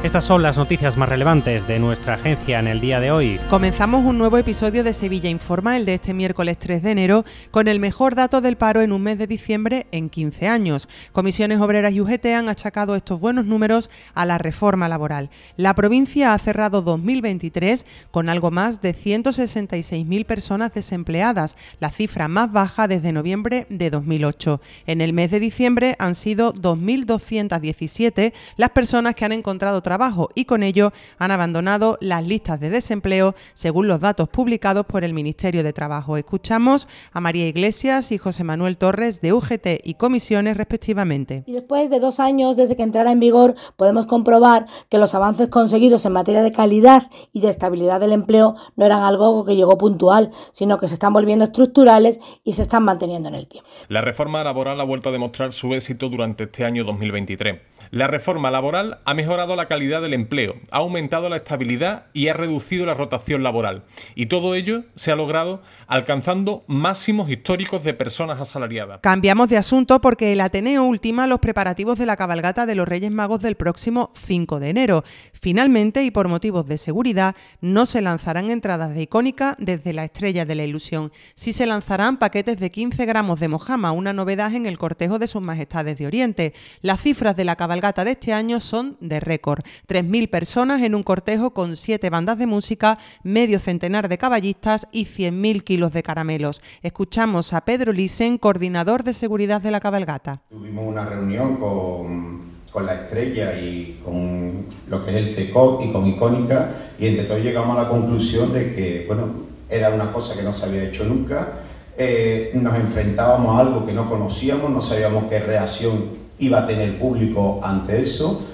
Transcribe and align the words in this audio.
Estas 0.00 0.22
son 0.22 0.44
las 0.44 0.56
noticias 0.56 0.96
más 0.96 1.08
relevantes 1.08 1.66
de 1.66 1.80
nuestra 1.80 2.14
agencia 2.14 2.60
en 2.60 2.68
el 2.68 2.80
día 2.80 3.00
de 3.00 3.10
hoy. 3.10 3.40
Comenzamos 3.50 4.04
un 4.04 4.16
nuevo 4.16 4.38
episodio 4.38 4.84
de 4.84 4.94
Sevilla 4.94 5.28
Informa, 5.28 5.76
el 5.76 5.84
de 5.84 5.94
este 5.94 6.14
miércoles 6.14 6.56
3 6.56 6.84
de 6.84 6.92
enero, 6.92 7.24
con 7.50 7.66
el 7.66 7.80
mejor 7.80 8.14
dato 8.14 8.40
del 8.40 8.56
paro 8.56 8.80
en 8.80 8.92
un 8.92 9.02
mes 9.02 9.18
de 9.18 9.26
diciembre 9.26 9.88
en 9.90 10.08
15 10.08 10.46
años. 10.46 10.88
Comisiones 11.10 11.60
Obreras 11.60 11.92
y 11.92 12.00
UGT 12.00 12.26
han 12.26 12.48
achacado 12.48 12.94
estos 12.94 13.18
buenos 13.18 13.44
números 13.44 13.90
a 14.14 14.24
la 14.24 14.38
reforma 14.38 14.88
laboral. 14.88 15.30
La 15.56 15.74
provincia 15.74 16.32
ha 16.32 16.38
cerrado 16.38 16.80
2023 16.80 17.84
con 18.12 18.28
algo 18.28 18.52
más 18.52 18.80
de 18.80 18.94
166.000 18.94 20.24
personas 20.26 20.72
desempleadas, 20.72 21.56
la 21.80 21.90
cifra 21.90 22.28
más 22.28 22.52
baja 22.52 22.86
desde 22.86 23.10
noviembre 23.10 23.66
de 23.68 23.90
2008. 23.90 24.60
En 24.86 25.00
el 25.00 25.12
mes 25.12 25.32
de 25.32 25.40
diciembre 25.40 25.96
han 25.98 26.14
sido 26.14 26.54
2.217 26.54 28.32
las 28.56 28.70
personas 28.70 29.16
que 29.16 29.24
han 29.24 29.32
encontrado 29.32 29.82
trabajo 29.88 30.28
y 30.34 30.44
con 30.44 30.62
ello 30.62 30.92
han 31.16 31.30
abandonado 31.30 31.96
las 32.02 32.26
listas 32.26 32.60
de 32.60 32.68
desempleo 32.68 33.34
según 33.54 33.88
los 33.88 34.00
datos 34.00 34.28
publicados 34.28 34.84
por 34.84 35.02
el 35.02 35.14
Ministerio 35.14 35.62
de 35.62 35.72
Trabajo. 35.72 36.18
Escuchamos 36.18 36.86
a 37.10 37.22
María 37.22 37.46
Iglesias 37.46 38.12
y 38.12 38.18
José 38.18 38.44
Manuel 38.44 38.76
Torres 38.76 39.22
de 39.22 39.32
UGT 39.32 39.80
y 39.82 39.94
comisiones 39.94 40.58
respectivamente. 40.58 41.42
Y 41.46 41.52
después 41.52 41.88
de 41.88 42.00
dos 42.00 42.20
años 42.20 42.54
desde 42.54 42.76
que 42.76 42.82
entrara 42.82 43.12
en 43.12 43.18
vigor 43.18 43.54
podemos 43.76 44.04
comprobar 44.04 44.66
que 44.90 44.98
los 44.98 45.14
avances 45.14 45.48
conseguidos 45.48 46.04
en 46.04 46.12
materia 46.12 46.42
de 46.42 46.52
calidad 46.52 47.04
y 47.32 47.40
de 47.40 47.48
estabilidad 47.48 47.98
del 47.98 48.12
empleo 48.12 48.56
no 48.76 48.84
eran 48.84 49.02
algo 49.02 49.46
que 49.46 49.56
llegó 49.56 49.78
puntual, 49.78 50.30
sino 50.52 50.76
que 50.76 50.86
se 50.86 50.94
están 50.94 51.14
volviendo 51.14 51.46
estructurales 51.46 52.20
y 52.44 52.52
se 52.52 52.60
están 52.60 52.84
manteniendo 52.84 53.30
en 53.30 53.36
el 53.36 53.48
tiempo. 53.48 53.70
La 53.88 54.02
reforma 54.02 54.44
laboral 54.44 54.78
ha 54.82 54.84
vuelto 54.84 55.08
a 55.08 55.12
demostrar 55.12 55.54
su 55.54 55.72
éxito 55.72 56.10
durante 56.10 56.44
este 56.44 56.66
año 56.66 56.84
2023. 56.84 57.62
La 57.90 58.06
reforma 58.06 58.50
laboral 58.50 58.98
ha 59.06 59.14
mejorado 59.14 59.56
la 59.56 59.64
calidad 59.64 59.77
del 59.78 60.12
empleo, 60.12 60.56
ha 60.70 60.78
aumentado 60.78 61.28
la 61.28 61.36
estabilidad 61.36 62.06
y 62.12 62.28
ha 62.28 62.32
reducido 62.32 62.84
la 62.84 62.94
rotación 62.94 63.42
laboral. 63.42 63.84
Y 64.16 64.26
todo 64.26 64.54
ello 64.54 64.84
se 64.96 65.12
ha 65.12 65.16
logrado 65.16 65.62
alcanzando 65.86 66.64
máximos 66.66 67.30
históricos 67.30 67.84
de 67.84 67.94
personas 67.94 68.40
asalariadas. 68.40 69.00
Cambiamos 69.02 69.48
de 69.48 69.56
asunto 69.56 70.00
porque 70.00 70.32
el 70.32 70.40
Ateneo 70.40 70.84
ultima 70.84 71.26
los 71.26 71.38
preparativos 71.38 71.96
de 71.96 72.06
la 72.06 72.16
cabalgata 72.16 72.66
de 72.66 72.74
los 72.74 72.88
Reyes 72.88 73.12
Magos 73.12 73.40
del 73.40 73.54
próximo 73.54 74.10
5 74.14 74.58
de 74.58 74.68
enero. 74.68 75.04
Finalmente, 75.32 76.02
y 76.02 76.10
por 76.10 76.28
motivos 76.28 76.66
de 76.66 76.76
seguridad, 76.76 77.36
no 77.60 77.86
se 77.86 78.02
lanzarán 78.02 78.50
entradas 78.50 78.94
de 78.94 79.02
icónica 79.02 79.54
desde 79.58 79.92
la 79.92 80.04
Estrella 80.04 80.44
de 80.44 80.56
la 80.56 80.64
Ilusión. 80.64 81.12
Sí 81.36 81.52
se 81.52 81.66
lanzarán 81.66 82.18
paquetes 82.18 82.58
de 82.58 82.70
15 82.70 83.06
gramos 83.06 83.38
de 83.38 83.48
mojama, 83.48 83.92
una 83.92 84.12
novedad 84.12 84.52
en 84.54 84.66
el 84.66 84.76
cortejo 84.76 85.18
de 85.18 85.28
sus 85.28 85.40
majestades 85.40 85.96
de 85.98 86.06
Oriente. 86.06 86.54
Las 86.82 87.00
cifras 87.00 87.36
de 87.36 87.44
la 87.44 87.56
cabalgata 87.56 88.04
de 88.04 88.10
este 88.12 88.32
año 88.32 88.60
son 88.60 88.96
de 89.00 89.20
récord. 89.20 89.64
3.000 89.88 90.30
personas 90.30 90.82
en 90.82 90.94
un 90.94 91.02
cortejo 91.02 91.52
con 91.52 91.76
7 91.76 92.10
bandas 92.10 92.38
de 92.38 92.46
música, 92.46 92.98
medio 93.22 93.58
centenar 93.60 94.08
de 94.08 94.18
caballistas 94.18 94.86
y 94.92 95.06
100.000 95.06 95.62
kilos 95.64 95.92
de 95.92 96.02
caramelos. 96.02 96.60
Escuchamos 96.82 97.52
a 97.52 97.64
Pedro 97.64 97.92
Lisen, 97.92 98.38
coordinador 98.38 99.04
de 99.04 99.14
seguridad 99.14 99.60
de 99.60 99.70
la 99.70 99.80
cabalgata. 99.80 100.42
Tuvimos 100.50 100.86
una 100.86 101.04
reunión 101.04 101.56
con, 101.56 102.40
con 102.72 102.86
la 102.86 102.94
estrella 102.94 103.58
y 103.58 104.00
con 104.04 104.66
lo 104.88 105.04
que 105.04 105.18
es 105.18 105.38
el 105.38 105.48
y 105.48 105.52
con 105.52 106.06
Icónica 106.06 106.70
y 106.98 107.06
entre 107.06 107.24
todos 107.24 107.42
llegamos 107.42 107.76
a 107.76 107.82
la 107.82 107.88
conclusión 107.88 108.52
de 108.52 108.74
que, 108.74 109.04
bueno, 109.06 109.26
era 109.70 109.90
una 109.90 110.12
cosa 110.12 110.36
que 110.36 110.42
no 110.42 110.54
se 110.54 110.64
había 110.64 110.84
hecho 110.84 111.04
nunca. 111.04 111.60
Eh, 111.96 112.52
nos 112.54 112.74
enfrentábamos 112.76 113.56
a 113.56 113.60
algo 113.60 113.84
que 113.84 113.92
no 113.92 114.08
conocíamos, 114.08 114.70
no 114.70 114.80
sabíamos 114.80 115.24
qué 115.24 115.40
reacción 115.40 116.04
iba 116.38 116.60
a 116.60 116.66
tener 116.66 116.98
público 116.98 117.60
ante 117.62 118.00
eso 118.00 118.46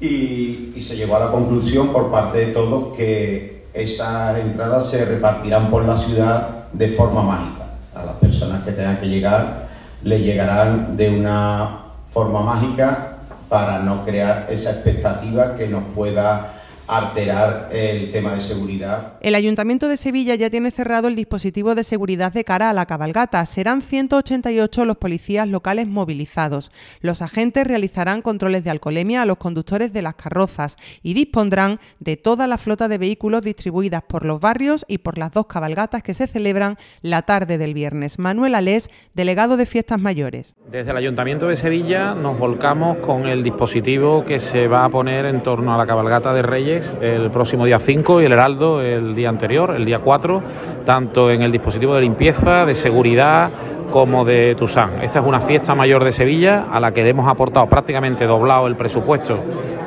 y, 0.00 0.74
se 0.78 0.96
llegó 0.96 1.16
a 1.16 1.20
la 1.20 1.30
conclusión 1.30 1.88
por 1.88 2.10
parte 2.10 2.38
de 2.38 2.46
todos 2.46 2.96
que 2.96 3.64
esas 3.74 4.38
entradas 4.38 4.88
se 4.88 5.04
repartirán 5.04 5.70
por 5.70 5.84
la 5.84 5.98
ciudad 5.98 6.68
de 6.72 6.88
forma 6.88 7.22
mágica. 7.22 7.64
A 7.94 8.04
las 8.04 8.16
personas 8.16 8.62
que 8.64 8.72
tengan 8.72 8.98
que 9.00 9.08
llegar 9.08 9.68
le 10.04 10.20
llegarán 10.20 10.96
de 10.96 11.10
una 11.10 11.82
forma 12.10 12.42
mágica 12.42 13.16
para 13.48 13.80
no 13.80 14.04
crear 14.04 14.46
esa 14.50 14.70
expectativa 14.70 15.56
que 15.56 15.66
nos 15.66 15.82
pueda 15.94 16.57
alterar 16.88 17.68
el 17.70 18.10
tema 18.10 18.32
de 18.32 18.40
seguridad. 18.40 19.12
El 19.20 19.34
Ayuntamiento 19.34 19.88
de 19.88 19.98
Sevilla 19.98 20.34
ya 20.34 20.48
tiene 20.48 20.70
cerrado 20.70 21.06
el 21.08 21.14
dispositivo 21.14 21.74
de 21.74 21.84
seguridad 21.84 22.32
de 22.32 22.44
cara 22.44 22.70
a 22.70 22.72
la 22.72 22.86
cabalgata. 22.86 23.44
Serán 23.44 23.82
188 23.82 24.86
los 24.86 24.96
policías 24.96 25.46
locales 25.46 25.86
movilizados. 25.86 26.72
Los 27.00 27.20
agentes 27.20 27.66
realizarán 27.66 28.22
controles 28.22 28.64
de 28.64 28.70
alcoholemia 28.70 29.22
a 29.22 29.26
los 29.26 29.36
conductores 29.36 29.92
de 29.92 30.00
las 30.00 30.14
carrozas 30.14 30.76
y 31.02 31.12
dispondrán 31.12 31.78
de 32.00 32.16
toda 32.16 32.46
la 32.46 32.56
flota 32.56 32.88
de 32.88 32.96
vehículos 32.96 33.42
distribuidas 33.42 34.02
por 34.02 34.24
los 34.24 34.40
barrios 34.40 34.86
y 34.88 34.98
por 34.98 35.18
las 35.18 35.32
dos 35.32 35.46
cabalgatas 35.46 36.02
que 36.02 36.14
se 36.14 36.26
celebran 36.26 36.78
la 37.02 37.22
tarde 37.22 37.58
del 37.58 37.74
viernes. 37.74 38.18
Manuel 38.18 38.54
Alés, 38.54 38.90
delegado 39.12 39.58
de 39.58 39.66
Fiestas 39.66 40.00
Mayores. 40.00 40.56
Desde 40.70 40.90
el 40.90 40.96
Ayuntamiento 40.96 41.48
de 41.48 41.56
Sevilla 41.56 42.14
nos 42.14 42.38
volcamos 42.38 42.98
con 42.98 43.26
el 43.26 43.42
dispositivo 43.42 44.24
que 44.24 44.38
se 44.38 44.68
va 44.68 44.86
a 44.86 44.88
poner 44.88 45.26
en 45.26 45.42
torno 45.42 45.74
a 45.74 45.78
la 45.78 45.86
cabalgata 45.86 46.32
de 46.32 46.42
Reyes 46.42 46.77
el 47.00 47.30
próximo 47.30 47.64
día 47.64 47.78
5 47.78 48.22
y 48.22 48.24
el 48.24 48.32
Heraldo 48.32 48.80
el 48.80 49.14
día 49.14 49.28
anterior, 49.28 49.74
el 49.74 49.84
día 49.84 50.00
4, 50.00 50.42
tanto 50.84 51.30
en 51.30 51.42
el 51.42 51.52
dispositivo 51.52 51.94
de 51.94 52.02
limpieza, 52.02 52.64
de 52.64 52.74
seguridad 52.74 53.50
como 53.92 54.24
de 54.24 54.54
Tusán. 54.54 55.02
Esta 55.02 55.20
es 55.20 55.26
una 55.26 55.40
fiesta 55.40 55.74
mayor 55.74 56.04
de 56.04 56.12
Sevilla 56.12 56.66
a 56.70 56.80
la 56.80 56.92
que 56.92 57.08
hemos 57.08 57.28
aportado 57.28 57.66
prácticamente 57.66 58.26
doblado 58.26 58.66
el 58.66 58.76
presupuesto 58.76 59.38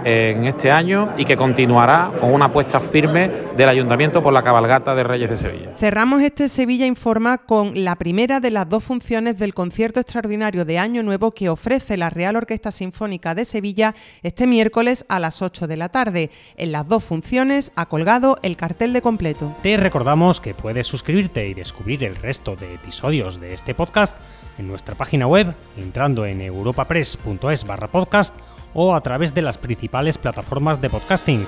en 0.03 0.45
este 0.45 0.71
año 0.71 1.13
y 1.17 1.25
que 1.25 1.37
continuará 1.37 2.11
con 2.19 2.33
una 2.33 2.45
apuesta 2.45 2.79
firme 2.79 3.29
del 3.55 3.69
Ayuntamiento 3.69 4.21
por 4.21 4.33
la 4.33 4.41
cabalgata 4.41 4.95
de 4.95 5.03
Reyes 5.03 5.29
de 5.29 5.37
Sevilla. 5.37 5.73
Cerramos 5.77 6.21
este 6.21 6.49
Sevilla 6.49 6.85
Informa 6.85 7.37
con 7.37 7.83
la 7.83 7.95
primera 7.95 8.39
de 8.39 8.51
las 8.51 8.67
dos 8.67 8.83
funciones 8.83 9.37
del 9.37 9.53
concierto 9.53 9.99
extraordinario 9.99 10.65
de 10.65 10.79
Año 10.79 11.03
Nuevo 11.03 11.31
que 11.31 11.49
ofrece 11.49 11.97
la 11.97 12.09
Real 12.09 12.35
Orquesta 12.35 12.71
Sinfónica 12.71 13.35
de 13.35 13.45
Sevilla 13.45 13.93
este 14.23 14.47
miércoles 14.47 15.05
a 15.09 15.19
las 15.19 15.41
8 15.41 15.67
de 15.67 15.77
la 15.77 15.89
tarde. 15.89 16.31
En 16.57 16.71
las 16.71 16.87
dos 16.87 17.03
funciones 17.03 17.71
ha 17.75 17.85
colgado 17.85 18.37
el 18.41 18.57
cartel 18.57 18.93
de 18.93 19.01
completo. 19.01 19.55
Te 19.61 19.77
recordamos 19.77 20.41
que 20.41 20.53
puedes 20.53 20.87
suscribirte 20.87 21.47
y 21.47 21.53
descubrir 21.53 22.03
el 22.03 22.15
resto 22.15 22.55
de 22.55 22.73
episodios 22.73 23.39
de 23.39 23.53
este 23.53 23.75
en 24.57 24.67
nuestra 24.67 24.95
página 24.95 25.27
web 25.27 25.53
entrando 25.77 26.25
en 26.25 26.41
europapress.es 26.41 27.65
barra 27.65 27.87
podcast 27.87 28.35
o 28.73 28.95
a 28.95 29.01
través 29.01 29.33
de 29.33 29.41
las 29.41 29.57
principales 29.57 30.17
plataformas 30.17 30.81
de 30.81 30.89
podcasting 30.89 31.45